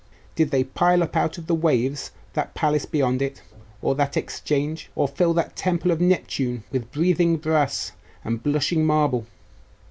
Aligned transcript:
Did 0.33 0.49
they 0.49 0.63
pile 0.63 1.03
up 1.03 1.15
out 1.15 1.37
of 1.37 1.45
the 1.45 1.53
waves 1.53 2.09
that 2.33 2.55
palace 2.55 2.87
beyond 2.87 3.21
it, 3.21 3.43
or 3.83 3.93
that 3.93 4.17
Exchange? 4.17 4.89
or 4.95 5.07
fill 5.07 5.31
that 5.35 5.55
Temple 5.55 5.91
of 5.91 6.01
Neptune 6.01 6.63
with 6.71 6.91
breathing 6.91 7.37
brass 7.37 7.91
and 8.23 8.41
blushing 8.41 8.83
marble? 8.83 9.27